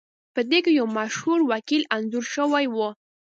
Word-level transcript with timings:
پدې 0.33 0.59
کې 0.63 0.71
یو 0.79 0.85
مشهور 0.99 1.39
وکیل 1.51 1.83
انځور 1.95 2.25
شوی 2.35 2.65
و 2.69 2.75